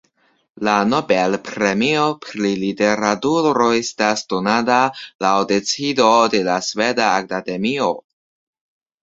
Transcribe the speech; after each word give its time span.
La 0.67 0.75
Nobel-premio 0.93 2.05
pri 2.23 2.53
literaturo 2.61 3.67
estas 3.81 4.25
donata 4.33 4.79
laŭ 5.27 5.35
decido 5.53 6.09
de 6.37 6.43
la 6.51 6.57
Sveda 6.71 7.13
Akademio. 7.21 7.93